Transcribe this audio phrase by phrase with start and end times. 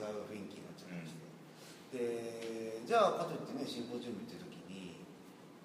[0.00, 1.28] 違う雰囲気になっちゃったりして、
[1.92, 5.04] でじゃあかといってねシンポジウムっていう時に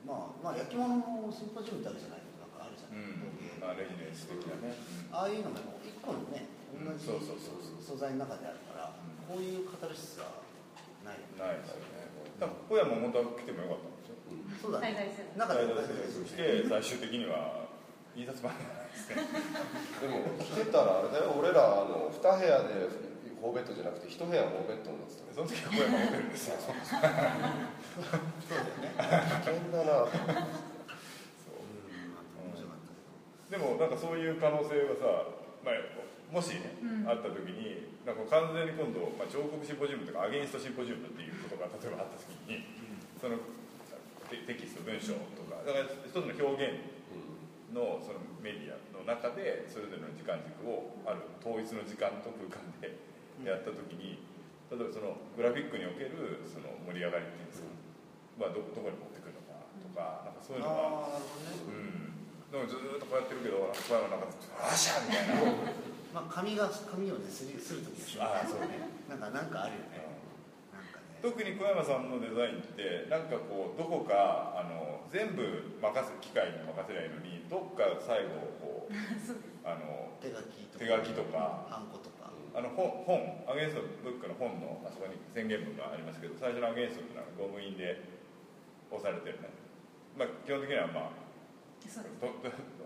[0.04, 3.24] まあまあ焼き物のシンポジウムってあるじゃないなんかあるじゃない、うん。
[3.24, 4.60] 陶芸まあレジデンス的な。
[4.60, 4.76] ね、
[5.16, 7.80] ああいうのも一個のね同じそうそうそうそう。
[7.80, 9.00] 素材の中であるから、ん。
[9.32, 10.44] こういうカタルシスは
[11.08, 11.24] ない。
[11.24, 12.12] よねないですよね。
[12.36, 14.20] 多分小山も本当は来てもよかったんですよ。
[14.60, 14.92] そうだね。
[15.40, 16.36] 中でし。
[16.36, 17.64] て最終的には
[18.16, 19.16] 印刷版なんですね
[20.00, 21.36] でも来てたらあれだよ。
[21.38, 23.15] 俺らあの2部屋で
[23.46, 26.58] 4ベッドじゃなくて1部屋4ベッドになってたその時は小山ホテルですよ。
[26.58, 27.14] そうだよ
[27.46, 27.70] ね。
[29.06, 30.50] 危険だなとうん。
[32.42, 35.30] 面白かったけでもなんかそういう可能性はさ、
[35.62, 35.78] まあ、
[36.34, 37.10] もしね、うん。
[37.10, 42.66] あった時になんか完全に今度、まあ、彫刻シンポジウムとかアゲインストシンポジウムっていうことが例えばあった時に
[43.22, 43.38] その
[44.30, 46.82] テテキスト文章とかだから一つの表現
[47.74, 52.94] のそのメディアの中でそれぞれの時間軸をある統一の時間と空間で
[53.44, 54.24] やった時に
[54.72, 57.70] 例えばそのグラフィックにおけるその盛り上がりっていうんですか、
[58.40, 60.76] まあ、どどこに持ってくるのかとかなんかそういうのが。
[60.76, 62.06] ああなるほどね。
[62.54, 64.30] うん、でもずーっとこうやってるけど、なんか小山なんか、
[64.62, 65.36] あっしゃみたいな。
[66.14, 68.88] まあ髪が髪をねすりする時でしょあーそうね。
[69.10, 70.06] なんかなんかあるよね。
[71.26, 75.42] 特に小山さんのデザインってなんかこうどこかあの全部
[75.82, 78.94] 任せ機械に任せりゃいいのにどっか最後こう
[79.66, 82.15] あの手書きとか手書きとかハンコとか
[82.56, 83.20] あの本本
[83.52, 88.00] アゲンストブックの本のあそこに宣言文がありますけど最初のアゲンストっていうのはゴム印で
[88.88, 89.52] 押されてるね、
[90.16, 91.26] まあ、基本的にはまあ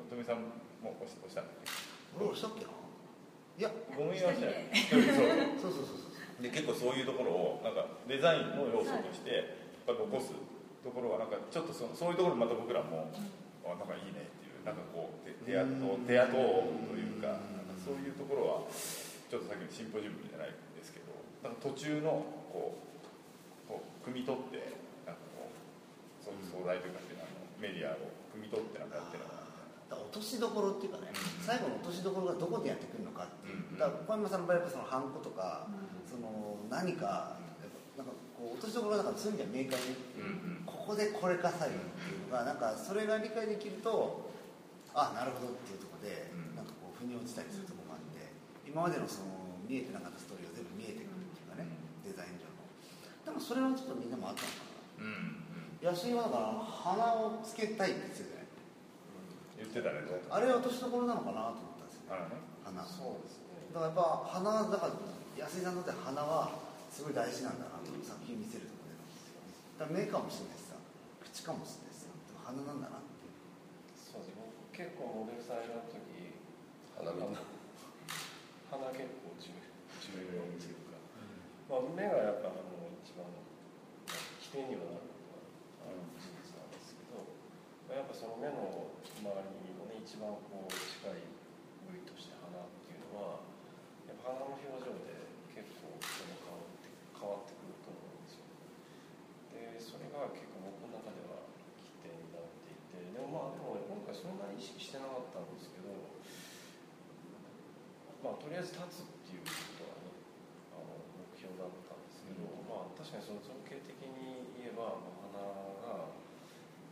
[0.10, 0.50] 富さん
[0.82, 1.70] も押し押したんだっけ
[2.18, 2.50] 俺押した。
[2.50, 4.66] っけないやゴム印はしない。
[4.90, 6.10] そうそうそうそうそ
[6.40, 6.42] う。
[6.42, 9.54] で結構そういうところをなんかデザインの要素として
[9.86, 10.32] やっぱ残す
[10.82, 13.12] ところはなんかちょっとそのそういうところまた僕らも
[13.68, 16.08] あなんかいいねっていうなんかこう手手跡うん。
[16.08, 18.72] 手跡というかなんかそういうところは
[19.30, 21.14] ちょっとさっきのシンポジウムじゃないですけど
[21.46, 24.58] なんか途中のこうこう汲み取って
[25.06, 25.54] なんかこう
[26.26, 29.30] そう素材というかっていうのはあのメディアを汲み取ってなんかやってるの
[29.90, 31.46] 落としどころっていうかねうん。
[31.46, 33.58] 最後の落としどころがどこでやってくるのかっていう。
[33.58, 37.38] うんだから小山さんの場合はやっぱそのハンコとかうんその何か
[37.98, 44.30] なんかこう落としどころがなんかそういう意味では明快にここでこれか最後っていうのがなんかそれが理解できると
[44.94, 46.56] あなるほどっていうところでうん。
[46.58, 47.69] なんかこう腑に落ちたりする
[48.70, 51.66] 今までのその見えてなかったストーリーが全部見えてくるっていうかね
[52.06, 52.62] デザイン上の。
[53.26, 54.70] でもそれはちょっとみんなもあったのか
[55.02, 55.06] な。
[55.06, 55.50] うん。
[55.54, 58.52] うん安井はだから鼻をつけたいって言ってたよね。
[59.56, 60.04] 言ってたね。
[60.28, 62.36] あれは落としどころなのかなと思ったんですよね。
[62.68, 63.72] 鼻だかそうですね。
[63.72, 65.00] らやっぱ鼻だから
[65.40, 66.52] 安井さんにとって鼻は
[66.92, 69.00] すごい大事なんだなと作品見せるところで。
[69.80, 70.76] だから目かもしれないしさ
[71.24, 73.40] 口かもしれないしさでも鼻なんだなっていう。
[73.96, 75.96] そうです僕結構モデルさん選ぶ時
[77.00, 77.40] 花見た
[78.70, 81.02] 鼻結構重重要というか、
[81.66, 83.26] まあ、目がやっぱあの一番
[84.38, 87.18] 起点にはなるのがあの事実なんですけど
[87.90, 91.26] やっぱその目の周りのね一番こう近い
[91.90, 93.42] 部位として鼻っていうのは
[94.06, 98.54] やっぱ鼻の表情で結構その変わって変わってくると思うんですよ。
[99.50, 105.79] でそれが結構僕の中では起点になっていてでもまあでも今回そんなに意識してなかったんですけど
[108.20, 110.12] まあとりあえず立つっていうことはね
[110.76, 116.12] あの目標だったんですけど、まあ確かにその造形的に言えば、まあ、花が、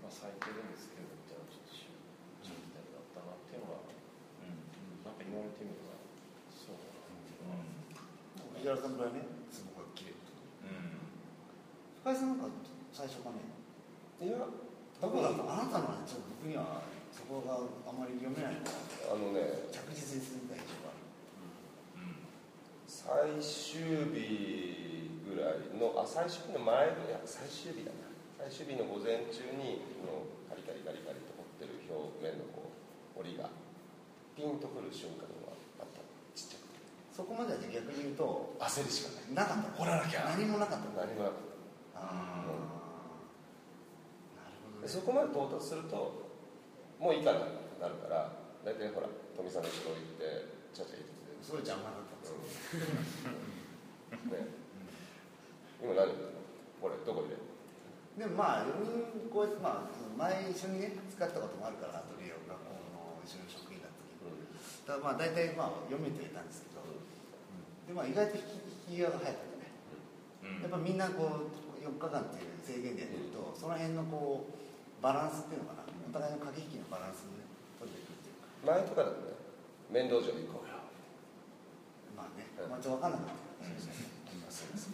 [0.04, 1.92] まあ、咲いてるんですけどみたいなちょっと注
[2.48, 3.84] 注意点だったなっていうのは、
[5.04, 6.00] なんか言われてみれば
[6.56, 7.68] そうだなっていうのは、
[8.56, 8.96] 藤原さん。
[8.96, 10.32] ぐらいねツボが切れると
[10.64, 11.04] うん。
[12.08, 13.44] 深井さんなんか最初かね
[14.24, 14.48] いや
[14.98, 16.82] どこだったあなたのちょっと僕には
[17.14, 20.47] そこがあまり読めないあのね着実に進ん
[23.08, 33.48] 最終日ぐらいのあ最終日の前いや最終日だな最終日の午前中にこのカリカリカリカリと彫ってる表面のこう彫りが
[34.36, 36.04] ピンとくる瞬間があった。
[36.36, 36.84] ちっちゃくて。
[37.16, 41.24] そこまでは逆に言うと焦るしかないなかった掘らなきゃ何もなかった何も。
[41.24, 41.48] なく
[41.96, 42.52] ああ
[44.36, 46.28] なるほどそこまで到達すると
[47.00, 47.40] もういいかな
[47.80, 48.36] なるから
[48.68, 51.16] 大体ほら富さんの後ろ行ってちゃちゃ入れて。
[51.40, 52.44] すごい邪魔だったん。
[52.44, 52.84] ですよ
[54.34, 54.50] ね、
[55.80, 56.12] 今何
[56.82, 57.46] これどこ入れる？
[58.18, 64.26] でもまあ4人こうやってまあ前一緒にね使ったこともあるからアトリエを学校の一緒に職員だった時
[64.90, 66.82] だからまあ大体まあ読めてはいたんですけど、
[67.86, 68.44] でまあ意外と引
[68.90, 69.70] き引き際が早かったね
[70.66, 74.52] やっぱみんなこう4日間っていう制限でやってると、その辺のこう
[75.00, 75.88] バランスっていうのかな。
[76.08, 77.44] お互いの駆け引きのバランスをね
[77.78, 78.48] 取っていくっていうか。
[78.66, 79.36] 前とかだとね
[79.92, 80.74] 面倒城行こうよ。
[80.74, 80.77] まあ
[82.38, 82.46] ね。
[82.46, 83.66] ね、うんまあ、ちょっと分かんなかった。
[83.66, 83.98] ですね、
[84.48, 84.94] そうです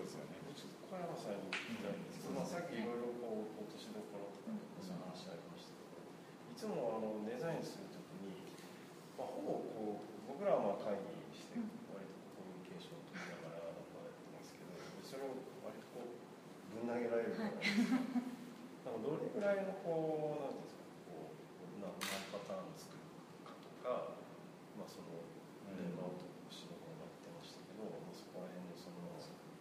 [0.00, 0.40] うですよね。
[0.56, 8.56] ちょっと小山さんに聞きたいんですけど、まあ、さっきいろいろこう落としどころとかそういう話ありましたけどいつもあのデザインするときに、
[9.14, 11.60] まあ、ほぼこう僕らはまあ会議して
[11.92, 16.10] 割とコミュニケーションを取りながらやってますけどそれを割とこう
[16.74, 18.00] ぶん投げられるじゃないですか？
[18.88, 22.00] なんかどれぐらいのこうなんですかこうな何
[22.32, 23.04] パターン作る
[23.46, 24.18] かとか、
[24.74, 25.20] まあその
[25.68, 26.16] ね、まあお
[26.50, 28.98] 仕事になってましたけど、まあそこら辺のその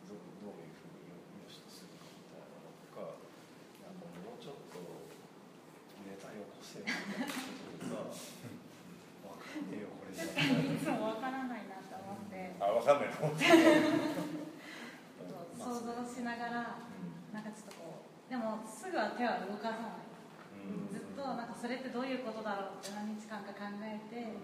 [0.08, 1.12] どうどういうふうに
[1.44, 3.20] よしとするかみたいなのとか、
[3.84, 4.80] なんかもうちょっと
[6.08, 6.16] ネ
[6.84, 8.74] タよこせみたいなこと
[9.24, 9.90] とか、んねえよ。
[9.98, 12.58] これ確かにいつもわからないなと思って。
[12.60, 13.14] あ分かんない。
[13.14, 13.46] と思って
[15.58, 16.86] 想像しながら
[17.34, 20.08] なんかちょっとこうでもすぐは手は動かさない。
[20.92, 24.36] ずっとなんかそれってどういうことだろうって何日間か考えて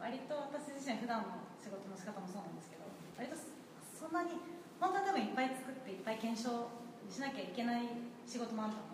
[0.00, 4.40] 割と私自身普段の仕事の仕方もそうなんですけど割とそんなに
[4.80, 6.48] 本当は多分いっぱい作っていっぱい検証
[7.12, 7.88] しなきゃいけない
[8.24, 8.93] 仕事もあると思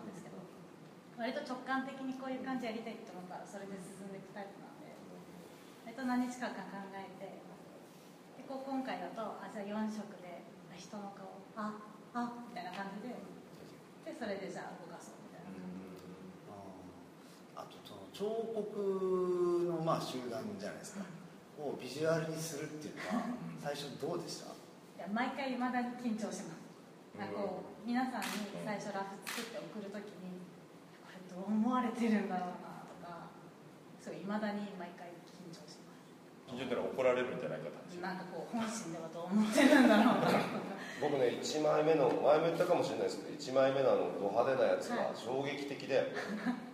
[1.21, 4.89] 割と直感的にこういう感じやりたいって思ったらそれで進んでいくタイプなんで
[5.85, 7.37] 割と何日間か考えて
[8.41, 10.41] でこう今回だとあじゃあ4色で
[10.73, 11.77] あ人の顔あ
[12.17, 13.13] あみたいな感じで
[14.01, 15.53] でそれでじゃあ動かそうみたいな。
[15.53, 15.61] 感
[15.93, 16.01] じ
[17.53, 18.25] あとその彫
[18.57, 21.05] 刻のまあ集団じゃないですか。
[21.61, 23.29] をビジュアルにするっていうのは
[23.61, 24.49] 最初どうでした？
[24.49, 26.65] いや毎回いまだに緊張します。
[27.13, 30.20] なんかこう皆さんに最初ラフ作って送るときに
[31.31, 33.31] どう思われてるんだろうなとか
[34.03, 35.95] そういまだに毎回緊張しま
[36.51, 40.61] 緊張ってのは怒られるんじゃないかってすなんかこう本心ではどう思ってるんだろうなとか。
[41.01, 46.13] 僕ね1枚目の前も言ったかもしれないですけど1枚目のあのド派手なやつが衝撃的で、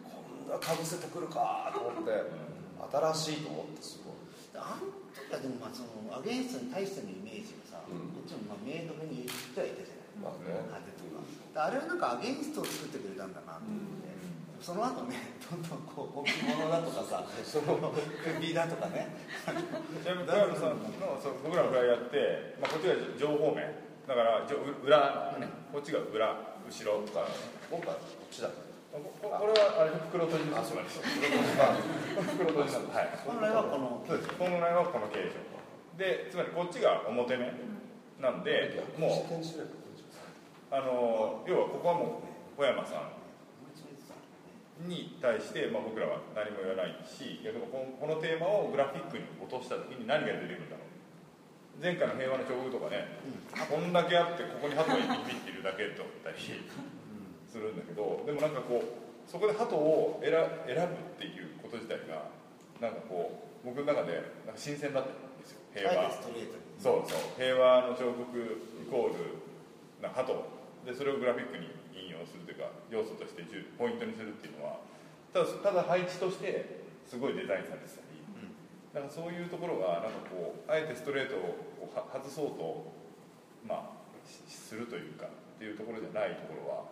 [0.04, 2.12] こんなかぶせてくるかと思って
[3.14, 4.18] 新しいと思ってすごい。
[4.58, 4.84] あん
[5.14, 8.12] 時はでもまあそのアゲンストに対してのイメージがさ、うん。
[8.12, 10.18] こっちもまあ明確に言ってはいたじゃない。
[10.18, 10.50] まあね。
[10.50, 11.68] 派手とか。
[11.68, 14.17] あれはなんかアゲンストを作ってくれたんだなと思って、
[14.62, 17.94] その後ね どんどんこう置物だとかさその
[18.24, 19.08] 首だとかね。
[20.04, 23.72] ちなみに小山さんのそう僕らのフライヤーって、まあ、こっちが情報面。
[24.08, 26.28] だからじょ裏ねこっちが裏
[26.68, 27.28] 後ろとか。
[27.70, 33.10] 今回こっちだこここれはあれ袋閉じのつまり袋閉じなんではい。
[33.26, 35.58] 本来はこのそうです本来はこの形状
[35.98, 37.52] でつまりこっちが表面
[38.20, 39.12] なんでもう
[40.70, 42.22] あの要はここはも
[42.56, 43.17] う小山さん
[44.86, 50.88] に対して、まあ、僕らは何も言わないし逆にこのこのテーマをグラフィックに落とした時に何が出てくるんだろう。
[51.82, 53.06] 前回の平和の境遇とかね、
[53.54, 60.34] こんだけあってここに鳩が一匹いるだけと思ったりするんだけどでもなんかこうそこで鳩を選
[60.66, 62.34] 選ぶっていうこと自体が
[62.82, 64.14] なんかこう僕の中で
[64.46, 65.62] なんか新鮮だったんですよ。
[65.74, 66.10] 平和。
[66.80, 67.20] そうそう。
[67.38, 69.38] 平和の彫刻イコール
[70.02, 70.34] な鳩
[70.86, 74.80] でそれをグラフィックに引用するというか要素として重ポイントにするっていうのは
[75.34, 78.08] ただただ配置としてすごいデザインされてたり
[78.94, 82.94] だからそういうところがなんかこうあえてストレートをは外そうと
[83.68, 85.30] まあしするというかっ
[85.60, 86.86] ていうところじゃないところは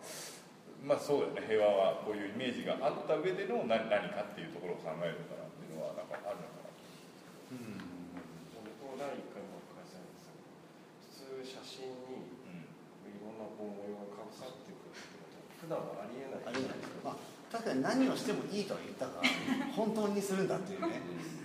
[0.84, 1.48] まあそうだよね。
[1.48, 6.70] 平和はこういうイメージがあった上での何何かっていうところを考えるのかなっていうのはなんかあるのかな。
[8.60, 10.30] 僕も第1回も開催です
[11.16, 12.05] 普通写真
[13.56, 16.46] こう模様がかぶさってくるってことは普段はありえない。
[16.46, 19.28] ありえないですまあ確かに何をしてもいいとは言ったから
[19.72, 21.00] 本当にするんだっていうね。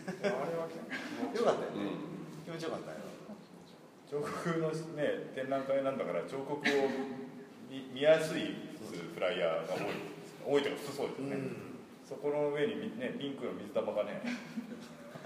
[0.08, 1.90] あれは結構よかったよね。
[2.06, 2.12] うん
[2.44, 2.98] 気持ちよかったよ。
[4.12, 4.68] 彫刻の
[5.00, 6.60] ね展覧会なんだから彫刻を
[7.70, 8.76] 見見やすい
[9.16, 9.76] フライヤーが
[10.44, 11.38] 多い多いというか普通そうですよね、
[12.04, 14.20] そこの上にみねピンクの水玉がね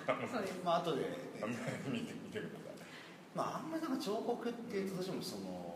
[0.64, 1.02] まあ後で、
[1.90, 2.88] 見て見てください。
[3.34, 5.75] まああんまりなんか彫刻っていうとどうしてもその、まあ、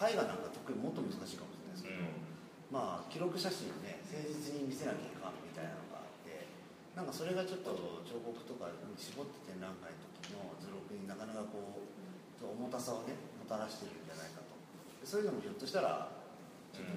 [0.00, 2.00] 絵画なんか特にもっと難しいかもしれないですけど、
[2.72, 6.48] まあ記録写真をね誠実に見せなきゃいかんみたいなのがあって
[6.96, 11.84] なんかそれがちょっと彫刻とかに絞って展覧会の時の図録になかなかこう
[12.40, 14.56] 重たさをねもたらしてるんじゃないかと。
[15.00, 16.08] でそういうのもひょっとしたら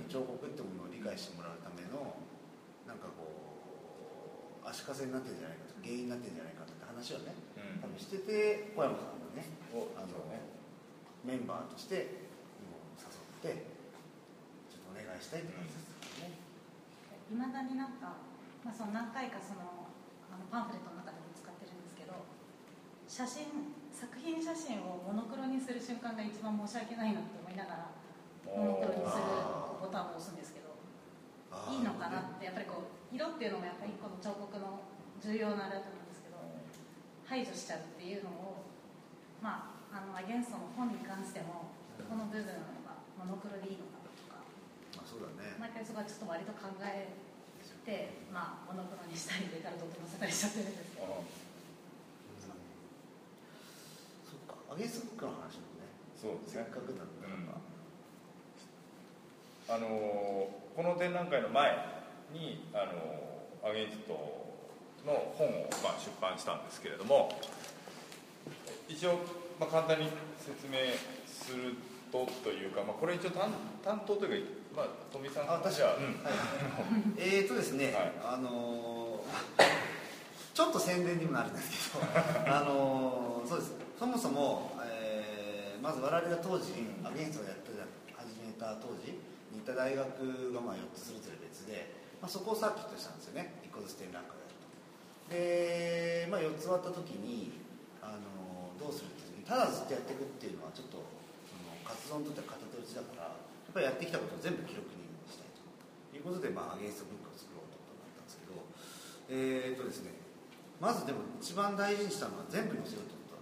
[0.08, 2.16] 彫刻ってものを理解してもらうための
[2.88, 7.84] なんかこう足かせになってるんじゃないかと原因になってるんじゃないかって話をねうん。
[7.84, 9.44] 多分してて小山さんもね
[9.76, 10.40] おあのね
[11.28, 12.32] メンバーとして
[13.44, 13.68] って
[14.72, 16.40] ちょっとお願いしたいって感じですよね。
[17.28, 18.24] いまだになんか、
[18.64, 19.92] まあ、その何回かその
[20.32, 22.24] あのパンフレットの中でも使ってるんですけど
[23.04, 27.92] 写真作品写真をモノクロにする瞬間が一番申し訳ないなって思いながら
[28.48, 29.28] モノクロにする
[29.78, 30.72] ボタンを押すんですけど
[31.68, 34.88] いいのかなってやっぱりこう色っていうのもやっぱり一個の彫刻の
[35.20, 36.40] 重要なあれだと思うんですけど
[37.28, 38.64] 排除しちゃうっていうのを
[39.44, 41.70] まああのアゲンストの本に関しても
[42.02, 42.48] この部分
[42.82, 42.83] が
[43.24, 44.44] モノクロでいいのかなとか。
[45.00, 45.56] まあそうだね。
[45.60, 47.16] 毎回そこはちょっと割と考え
[47.84, 51.24] てまあモノクロにしたりデカルトと乗せたりしちゃってるんですけど。
[54.28, 54.56] そっか。
[54.72, 56.68] アゲンストブックの話もねそうですね。
[56.68, 57.36] せっかくだったか
[59.68, 59.88] ら、あの
[60.76, 64.12] この展覧会の前にあのアゲンスト
[65.06, 67.30] の本を、まあ、出版したんですけれども
[68.88, 69.20] 一応、
[69.60, 70.80] まあ、簡単に説明
[71.28, 71.76] する
[72.14, 73.50] とというか、まあ、これ一応担
[73.84, 74.46] 担当という
[74.78, 76.16] か、まあ、富井さんあ確じゃあ、うん。
[77.18, 78.12] えーとですね、はい。
[78.24, 79.64] あのー
[80.54, 82.06] ちょっと宣伝にもなるんですけど
[82.46, 83.74] あのーそうです。
[83.98, 86.72] そもそも、えーまず我々が当時、
[87.04, 87.72] アゲンストをやって
[88.16, 89.12] 始めた当時
[89.52, 91.92] にいた大学がまあ4つそれぞれ別で、
[92.22, 93.60] まあ、そこをサーキットしたんですよね。
[93.68, 95.36] 1個ずつ展覧会をやると。
[95.36, 97.52] で、まあ、4つ終わった時に、
[98.02, 101.04] あのーどうするってただずっとやっていくっていうのはちょっと
[101.84, 105.62] 活動にとっては片手打ちだからやっぱりやってきたことを全部記録にしたいと。
[106.16, 108.58] いうことで、まあ、アゲンストブックを作ろうということになったんですけど
[109.30, 110.16] えーとですね
[110.82, 113.40] まずでも一番大事にしたのは全部載せようというこ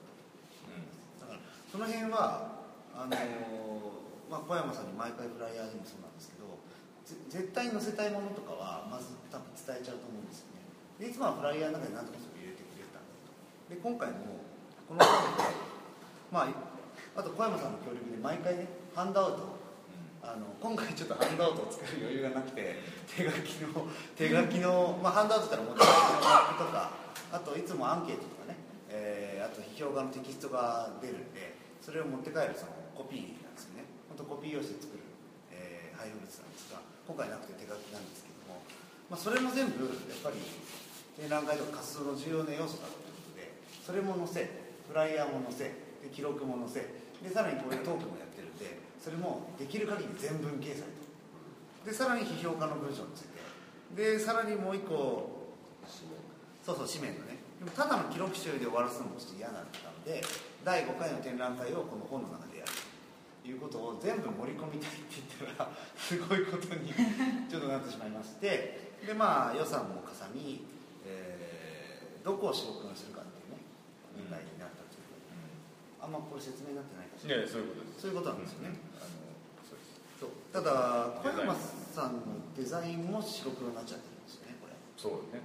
[1.21, 1.37] とだった。
[1.37, 2.59] だからその辺は
[2.95, 6.47] あのーまあ、小山さんに毎回フライヤーでもそうなんですけど
[7.03, 10.63] ぜ絶対に載せたいものとかはまず多分伝えちゃうと思うんですよね。
[11.03, 13.35] でいつもはフライヤーの中に何とかそれを入れてくれたんだと。
[13.67, 14.39] で今回も
[14.87, 15.43] この本で
[16.31, 16.70] まあ
[17.15, 19.61] あと小山さんの協力で毎回ねハンドアウトを
[20.23, 26.91] あの今回ちょっとハンドアウトを作る余裕がなくて手書きの手書きの、まあ、ハンドアウトって言ったらもう手書きのマップとか
[27.31, 28.55] あといつもアンケートとかね、
[28.89, 33.89] えーあと批評家のテキストが出るんでそれを持って帰るそのコピーなんですよね。
[34.05, 35.01] 本当コピー用紙で作る、
[35.49, 36.77] えー配布物なんですが
[37.09, 38.61] 今回なくて手書きなんですけども、
[39.09, 40.37] まあ、それも全部やっぱり
[41.17, 43.49] 展覧会とか活動の重要な要素だということで
[43.81, 44.45] それも載せ
[44.85, 45.73] フライヤーも載せ
[46.05, 51.09] で記録も載せでさらにこういうトークもやってるんでそれもできる限り全文掲載と。
[51.85, 53.41] でさらに批評家の文章について。
[53.95, 55.51] でさらにもう一個
[56.63, 57.37] そうそう紙面のね。
[57.59, 60.21] でもただの記録集で終わらすのもちょっと嫌だったので
[60.63, 62.71] 第5回の展覧会をこの本の中でやる
[63.43, 66.93] ということを全部盛り込みたいって言ったら すごいことに
[67.49, 68.91] ちょっとなってしまいまして。
[69.05, 70.63] でまあ予算もかさみ、
[71.05, 71.41] えー
[72.23, 73.57] どこを仕事にするかっていうね
[74.13, 74.80] 問題になった
[76.01, 77.37] あんまこれ説明になってないかしら。
[77.37, 78.01] いやそういうことです。
[78.01, 79.09] そういうことなんですよね、あの
[79.63, 80.01] そうです。
[80.19, 84.73] そうただ小山さんのデザインも白黒になっちゃってるんですよねこれ。
[84.97, 85.41] そうね。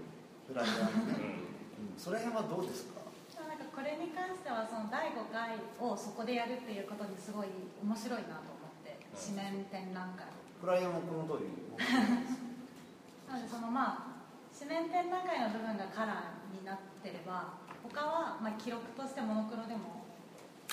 [0.49, 1.37] フライヤーのね、
[1.79, 1.93] うん。
[1.93, 3.05] うん、その辺はどうですか？
[3.47, 7.49] なんかこれに関してはその第5回をそこでやるっていうことにすごい
[7.85, 10.25] 面白いなと思って紙面展覧会。
[10.61, 11.53] フライヤーもこの通り
[13.29, 14.17] なのでそのまあ
[14.57, 19.96] 紙面展覧会の部分がカラーになってれば他はまあ記録としてモノクロでも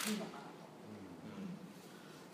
[0.10, 0.44] いいのかな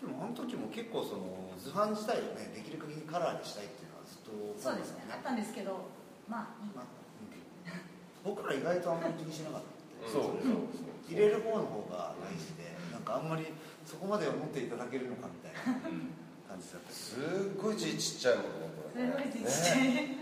[0.00, 5.04] とでもあの時も結構その図版自体をねできる限りカラーにしたいっていうのはずっとそうですね。
[5.12, 5.88] あったんですけど
[6.28, 8.34] まあいいまあうん。
[8.36, 9.62] 僕ら意外とあんまり気にしなかっ
[10.04, 10.40] たそう。
[10.40, 13.46] そうそう入れる方の方が大事でなんかあんまり
[13.84, 16.10] そこまで思っていただけるのかみたいなうん。
[16.48, 16.90] 感じだった。
[16.92, 18.50] すっごい字ちっちゃいもんね
[18.80, 20.04] こすれごいちっちゃね。
[20.04, 20.16] い、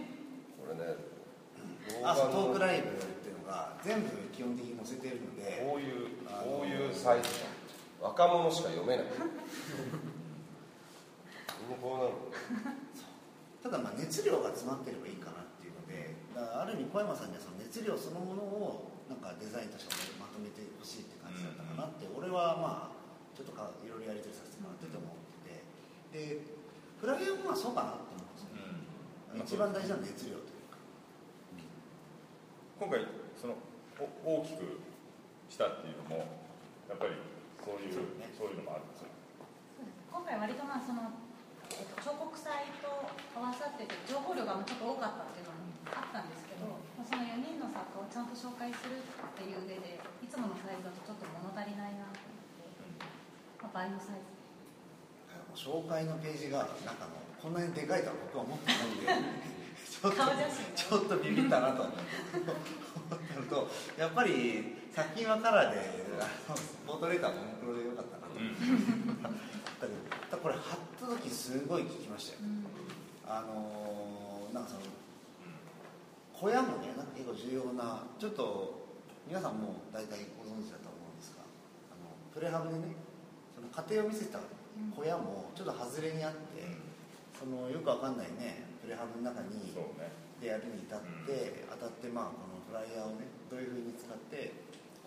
[0.59, 0.97] これね
[2.05, 2.89] あそうトークライイブ
[3.59, 7.51] が全部基本的に載せているのでこういうこういうサイズだ
[7.99, 9.07] 若者しか読めない。
[13.61, 22.97] ただまあ熱量が詰まってればいいかなっていうのである意味小山さんにはその熱量そのものをなんかデザインとしてまとめてほしいって感じだったかなって、俺はまあ
[23.37, 25.11] ちょっとかいろいろやり取りさせてもらってて思っ
[26.15, 26.39] てて。
[26.39, 26.41] で
[27.01, 28.55] フライヤーもまあそうかなって思うんですよ。
[29.35, 30.79] ね、一番大事な熱量というか、
[32.81, 33.07] 今回
[34.29, 34.77] 大きく
[35.49, 36.29] したっていうのも
[36.85, 37.17] やっぱり
[37.65, 38.29] そういうそうね。
[38.37, 39.09] そういうのもあるんですよ。
[40.13, 41.17] 今回割とまあその
[41.73, 53.09] えっと彫刻祭と合わさってて情報量がちょっと多かったっていうのもあったんですけど、まあその4人の作家をちゃんと紹介するっていう上でいつものサイズだとちょっと物足りないなと思って、
[53.65, 54.37] まあ、倍のサイズ。
[55.57, 59.09] 紹介のページがなんかのこんなにでかいとは僕は思ってないんで
[59.89, 63.69] ちょっとちょっとビビったなと思ったのと
[63.99, 65.79] やっぱり作品はカラーで
[66.19, 68.35] あのポートレーターもモノクロでよかったなと。
[68.35, 69.33] 思っ
[69.81, 69.93] たけ
[70.31, 72.67] どこれ貼った時すごい聞きましたようん。
[73.27, 74.83] あのーなんかその
[76.33, 78.89] 小屋もねなんか結構重要なちょっと
[79.27, 81.43] 皆さんもう大体ご存知だと思うんですが
[81.93, 82.97] あのプレハブでね
[83.55, 84.39] その家庭を見せた
[84.95, 86.63] 小屋もちょっと外れにあって、
[87.35, 89.75] そのよくわかんないねプレハブの中に
[90.41, 94.53] でやるに至って、当たってまあこのフライヤーをねどういうふうに使って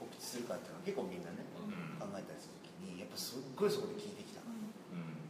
[0.01, 2.01] コするかっていうのは結構みんなねうん。
[2.01, 4.57] 考えたりする時にやっぱすっごいそこで聞いてきたなと
[4.91, 5.21] うん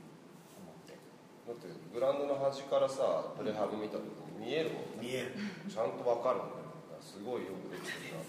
[0.63, 0.95] 思って。
[0.95, 4.07] だってグラウンドの端からさプレハブ見た時
[4.39, 5.03] に見えるもんね。
[5.03, 5.35] 見える、
[5.67, 6.71] ちゃんと分かるんだよ
[7.03, 8.23] すごいよくできてるな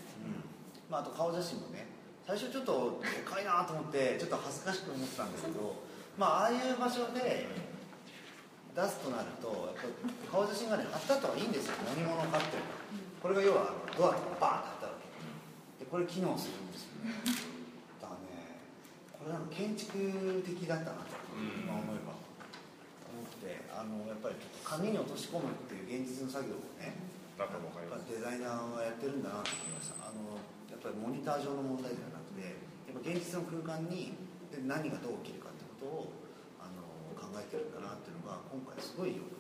[0.91, 1.87] まあ、あと顔写真もね
[2.27, 5.77] 最初ちょっとでかいなと思ってちょっと恥ずかしく思ってたんだけど
[6.19, 7.49] まあああいう場所で
[8.77, 9.85] 出すとなるとやっ
[10.29, 11.77] ぱ顔写真がね貼った後はいいんですよ。
[11.97, 15.07] 何者かっていうのはこれが要はドアとかバーンって貼ったわけ
[15.79, 17.23] でこれ機能するんですよね
[18.03, 18.59] だからね
[19.15, 22.19] これなんか建築的だったなとうん今思えば
[23.15, 24.35] 思ってあのやっぱり
[24.67, 26.99] 紙に落とし込むっていう現実の作業をね
[27.39, 28.05] なんかわかります。
[28.13, 30.37] デザイナーはやってるんだなと思いましたあの
[30.69, 34.19] やっぱりモニター上の問題ではなくてやっぱ現実の空間に
[34.51, 36.11] で何がどう起きるかってことを
[36.59, 36.83] あの
[37.15, 39.39] 考えてるんだなっていうのが今回すごいよく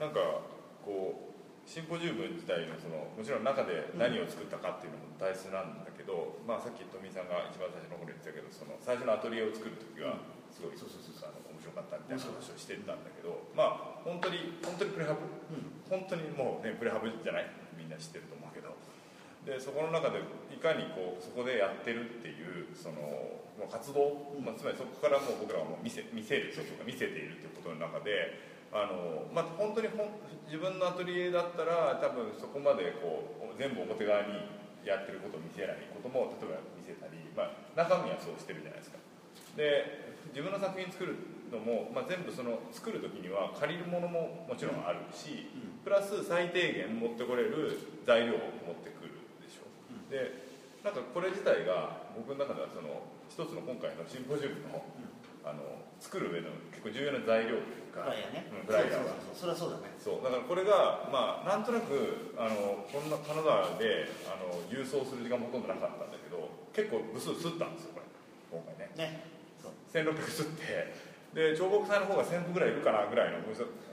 [0.00, 0.42] 分かっなんか
[0.80, 1.35] こう
[1.66, 10.22] シンポジウム自体のそのもちろん中で何を作ったかっていうのも大切なんだけど、まあ、さっき富井さんが一番最初の頃言ってたけどその最初のアトリエを作る時は
[10.54, 15.26] すごい、そうそうそうあの面白かったみたいな話をしてたんだけどまあ本当に本当にプレハブ、
[15.90, 18.70] 本当にもうねプレハブじゃないみんな知ってると思うけど。
[19.46, 20.18] でそこの中で
[20.50, 22.98] いかにこうそこでやってるっていうその
[23.70, 34.36] 活動、まあ、つまりそこからもう僕らはもう見せ見せるとか見せているっていうことの中であの、まあ、本当にほん自分のアトリエだったら多分そこまでこう全部表側に
[34.84, 39.00] やってることを見せないことも例えば見せたり、まあ、中身はそうしてるじゃないですか。
[39.56, 41.16] で自分の作品作る
[41.50, 45.48] のも、まあ、全部その作る時には借りるものももちろんあるし、
[45.82, 49.64] プラス最低限持ってこれる材料を持ってくるでしょ、
[50.10, 50.44] で
[50.84, 54.82] なんかこれ自体が僕の中ではその一つの今回のシンポジウムの,、
[55.44, 55.62] あの
[56.00, 58.46] 作る上の結構重要な材料というかたフライヤーね。
[58.52, 59.96] うんフライヤーはそうそうそうそれはそうだね。
[59.96, 60.24] そう。
[60.24, 68.06] だからこれがまあなんとなくあのこんな金沢であの郵送する時間もほとんどなかったんだけど結構部数吸ったんですよこれ。
[68.52, 68.92] 今回ね。
[68.96, 69.24] ね。
[69.56, 69.72] そう。
[69.88, 71.16] 1600吸って。
[71.36, 73.44] で彫刻祭の方が1000部ぐらいいるかなぐらいの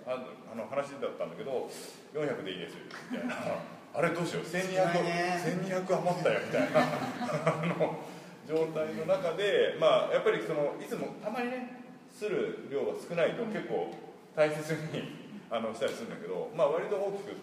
[0.07, 0.15] あ
[0.47, 1.67] あの話だったんだけど
[2.15, 2.77] 400でいいです
[3.11, 3.35] みたいな。
[3.95, 4.43] あれどうしよう。
[4.43, 5.41] 1200, 少ないね。
[5.69, 6.81] 1200余ったよみたいな。
[7.61, 7.99] あの
[8.47, 13.93] 状態の中でまあやっぱりそのいつもたまにねする量が少ないと結構
[14.35, 17.35] 大切に あのしたりするんだけど、まあ、割と大きく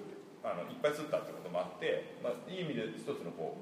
[0.43, 3.57] あのいっぱい吸ったってこともあって、まあ、いい意味で一つのこ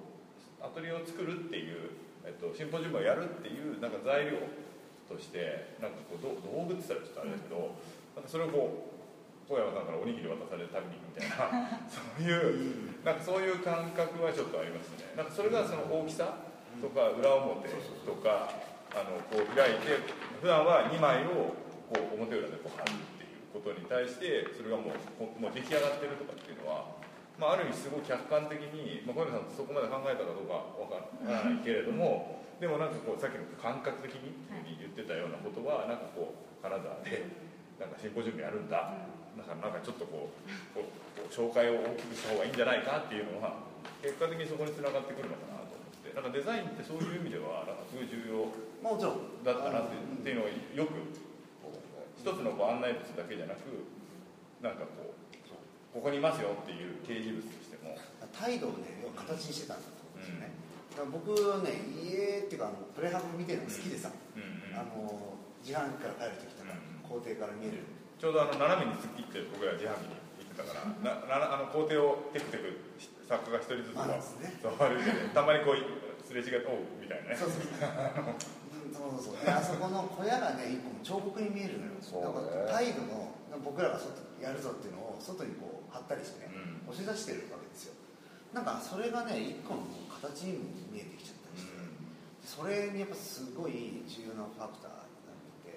[0.60, 1.90] うアトリエを作るっていう、
[2.24, 4.38] えっと、シンポジウムをやるっていうなんか材料
[5.08, 7.56] としてなんかこうど道具って言ったらちょっとあれだけど、
[8.16, 15.12] なんかそれをこう小山さんからおにぎり渡されるたびにみたいな そういうなんかそういう感覚はちょっとありますね。
[15.16, 16.47] なんかそれがその大きさ
[16.78, 17.68] とか裏表
[18.06, 18.50] とか
[18.94, 20.00] あのこう開いて
[20.40, 21.54] 普段は2枚を
[21.90, 26.96] こう表裏でこう貼るっていうことに対してそれがもうこもう出来上がってるとかっていうのは、
[27.36, 34.34] まあ、ある意味すごい客観的に、まあ、小山さんそこまで考えたかどうかわからないけれどもでもなんかこうさっきの感覚的に
[34.78, 37.26] 言ってたようなことはなんかこう金沢で
[37.78, 38.90] なんかシンポジウムやるんだ。
[39.38, 43.54] だからなんかちょっとこうこう紹介を大きくした方がいいんじゃないかっていうのは
[44.02, 45.67] 結果的にそこにつながってくるのかな
[46.08, 48.48] ってなんかデザインってそういう意味ではなんかすごい重要
[49.44, 51.12] だったなってっていうのをよく
[52.16, 53.68] 一つのこう案内物だけじゃなく
[54.64, 55.18] なんかこう
[55.92, 57.96] ここにいますよっていう掲示物としても。
[58.32, 60.52] 態度をね形にしてたんだと思うんですよね、
[60.94, 67.82] だから僕はね家っていうかあのプレハブ見てるの好きでさ、うんうんあの自販機から帰る時とか、うん校庭から見える。
[68.20, 72.78] ちょうどあの斜めに突っ切って僕ら自販機に行ってたから ななあの工程をテクテク
[73.28, 77.36] 作家が一人ずつねそう歩いててたまにこうすれ違って「おう」みたいなね。
[77.36, 77.68] そうそう。
[78.88, 79.44] そうそうそう。
[79.44, 81.92] であそこの小屋がね一個も彫刻に見えるのよ。
[82.00, 82.72] そうね。
[82.72, 86.52] だから態度の僕らが外やるぞっていうのを外にこう貼ったりしてね、
[86.88, 86.92] うん。
[86.92, 87.94] 押し出してるわけですよ。
[88.52, 91.76] なんかそれがね一個の形にも見えてきちゃったりして、
[92.48, 95.76] それにやっぱすごい重要なファクターになって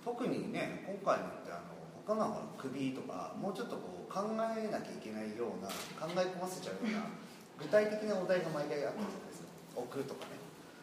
[0.00, 1.76] 特にね今回のってあの
[2.10, 7.06] 他のはほら首とかもうちょっとこう考えなきゃいけないような考え込ませちゃうような
[7.54, 10.34] 具体的なお題が毎回あったじゃないですか置くとかね。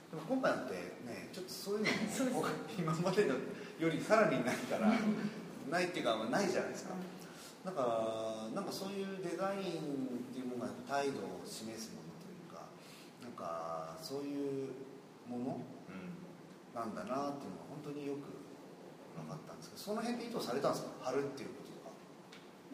[0.07, 2.47] でも今回のってねちょっとそういうのも
[2.79, 4.87] 今までのよりさらにないから
[5.67, 6.95] ないっていうかないじゃないですか。
[7.65, 12.71] だからなんかそういうデザインっていうものが態度を示すものというか
[13.19, 14.71] なんかそういう
[15.27, 15.59] もの
[16.73, 18.36] なんだなっていうのは本当によく
[19.17, 21.09] 分かったんですけどその辺で意図されたんですか？
[21.09, 21.91] 貼るっていうこととか。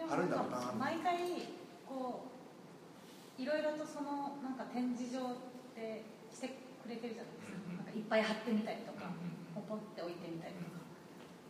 [0.04, 0.74] だろうな。
[0.78, 1.48] 毎回
[1.88, 5.36] こういろいろとそのなんか展示場
[5.74, 6.54] でして
[6.84, 7.78] くれてるじゃないですか,、うんうん。
[7.78, 9.10] なんかいっぱい貼ってみたりとか、
[9.56, 10.84] ポポって置いてみたりとか、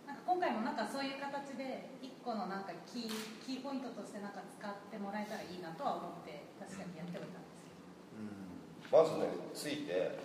[0.07, 3.11] なんか今回もなんかそういう形で一個のなんかキー
[3.43, 7.67] キーポイントとしてなんか使ってもらえたらいいなとは思って確かにやっておいたんですけ
[8.91, 8.93] ど。
[8.93, 10.19] まずねついて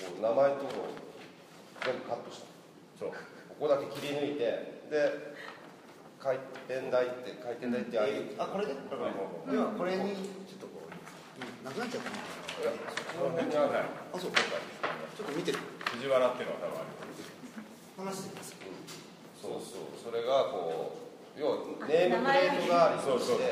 [0.00, 0.88] こう名前とこ
[1.84, 2.46] 全部カットした。
[2.98, 3.12] そう
[3.58, 4.44] ここだけ切り抜いて
[4.90, 5.34] で
[6.18, 6.36] 回
[6.68, 8.66] 転台って回転台ってああいうあこれ。
[8.66, 10.14] でだからもうではこれに
[10.46, 12.16] ちょっとこううんなくなっちゃったな。
[13.18, 13.66] この辺にあ
[14.18, 15.52] そうかちょっと見て。
[15.52, 15.58] る
[15.92, 18.56] 藤原っていうのは多分ある話してみます。
[19.36, 20.00] そうそう。
[20.00, 20.96] それがこ
[21.36, 23.44] う要はネームプレート代わりとしそうそうて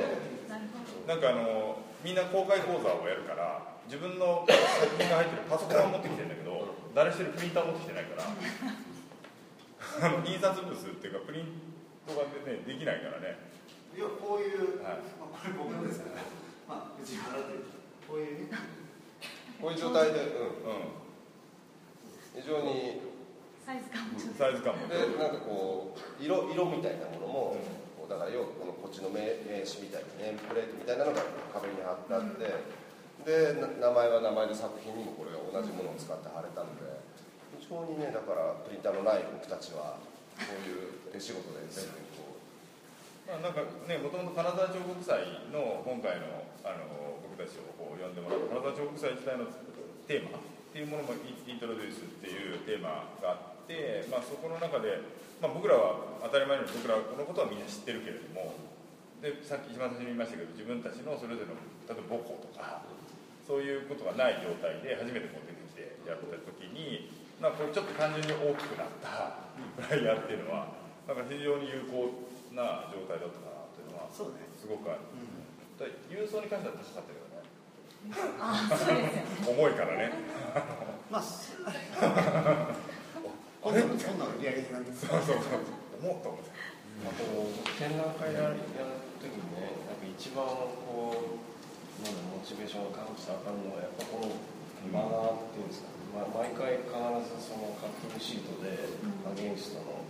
[0.49, 0.65] なる。
[0.73, 4.57] ほどなんかあのみんな公開講座をやるから自分の作
[4.97, 8.25] 品が入ってるパソコンは持ってきてるんだけど誰してるプリンター持ってきてないから
[10.01, 11.45] あの印刷物っていうかプリン
[12.09, 13.37] トがねできないからね。
[13.93, 15.05] 要はこういう、はい。
[15.21, 16.23] まあ、これ僕のですから。
[16.67, 17.69] まあ藤原という
[18.09, 18.51] こういう。
[18.51, 18.57] ね
[19.61, 20.89] こういう状態で、うん、う
[22.33, 23.11] 非常に。
[23.61, 27.57] サイズ感もちょっんサイズ感もでなんかこう色色みたいなものも、
[27.95, 31.23] こうだから要はこのこっちの名名刺みたいなネームプレートみたいなのが
[31.55, 32.51] 壁に貼ってあって、
[33.23, 36.90] でな名前は名前で作品にもこれが同じものを使って貼れたので
[37.71, 40.03] 非常にねだからプリンターのない僕たちは
[40.35, 42.35] こういう手仕事で全部こ
[43.31, 48.75] まあ、なんかねもともと金沢彫刻祭の今回のあの僕たちをこう呼んでもらった。
[48.75, 49.47] 金沢彫刻祭自体の
[50.11, 54.99] テーマっていうものもイントロデュースっていうテーマがあって、まあ、そこの中で、
[55.39, 58.59] まあ、僕らは当たり前のように僕らはこのことはみんな知ってるけれども
[59.23, 61.55] でさっき一番最初に言いましたけど自分たちのそれぞれの
[61.87, 62.83] 例えば母校とか
[63.47, 69.49] そういうことがない状態で初めてこう出てきてやった時に、まあ、これちょっと単純に大きくなった
[69.81, 70.69] フライヤーっていうのは
[71.09, 74.45] なんか非常に有効な状態だったかなっていうのはすそうね。
[74.69, 75.01] ごくある。
[75.17, 75.41] うん。
[76.13, 77.41] 郵送に関しては高かったけどね。
[78.39, 79.57] ああそうですよね。
[79.57, 80.13] 重いからね。
[81.09, 81.57] まあ す
[83.61, 85.65] こんなのこんなの売り上げなんですそうそうそう。
[86.01, 86.51] 重っと思って。
[87.01, 87.25] あと
[87.81, 94.29] 展覧会やるやる時にねなんか一番こうなんだモチベーションを感じたあかんのはやっぱこの
[94.93, 96.93] マナーっていうんですか、ま、毎回必
[97.61, 98.73] のカッティングシートで
[99.29, 100.01] アゲンストの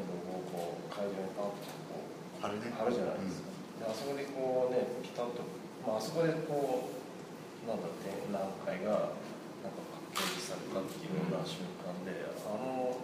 [0.00, 2.08] ロゴをこう会場にパンとこう
[2.40, 2.72] あれね。
[2.72, 5.44] 貼るじゃないですか、であそこでこうねピタッと、
[5.84, 9.12] まああそこでこうなんだ展覧会が
[9.60, 9.84] なんか
[10.16, 12.96] パッケージされたっていうような瞬間であの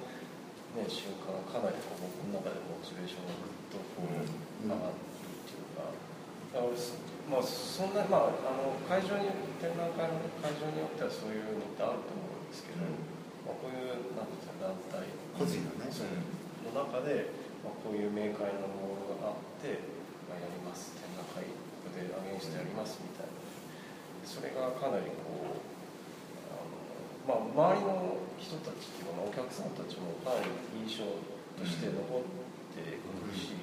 [0.72, 4.24] ね瞬間かなりこう僕の中でモチベーションがぐっとこう
[4.64, 5.92] 上がっているっていうか、
[7.28, 9.28] まあそんなまああの会場に
[9.60, 12.80] 展覧会の会場によってはそういうのってあると思うんですけど、
[13.46, 15.06] まあこういうなんていうんですか団体。
[15.38, 17.30] 個人のねの中で、
[17.62, 19.78] まあ、こういう明快なものがあって、
[20.26, 20.96] まあ、やります。
[20.98, 23.36] 展覧会ここでアゲンストやりますみたいな。
[24.26, 25.62] それがかなりこう
[26.50, 30.50] あの、まあ、周りの人たちっていうかお客さんたちもかなり
[30.82, 31.06] 印象
[31.54, 32.26] として残っ
[32.74, 33.54] ていくし、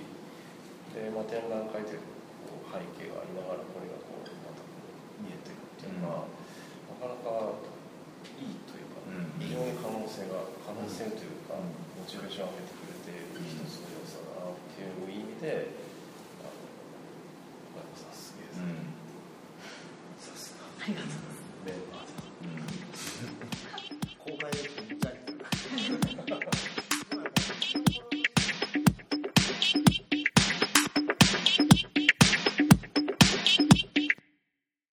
[0.96, 2.00] でまあ、展覧会で
[2.48, 4.63] こう背景がありながらこれがこうまた
[5.19, 6.32] 見えてるっていうのは、
[7.02, 7.60] なかなか
[8.39, 15.78] いいというか、うん非常に可能性が可能性というか、モチベーションを上げてくれている一つの要素だなっていう意味で
[16.42, 16.58] あの
[17.78, 18.74] 小山さんすげえですね、
[20.18, 20.66] さすが。
[20.82, 21.12] ありがと